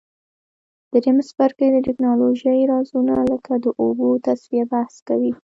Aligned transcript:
دریم 0.93 1.17
څپرکی 1.29 1.67
د 1.71 1.77
تکنالوژۍ 1.87 2.59
رازونه 2.71 3.13
لکه 3.31 3.53
د 3.63 3.65
اوبو 3.81 4.07
تصفیه 4.25 4.63
بحث 4.73 4.95
کوي. 5.07 5.31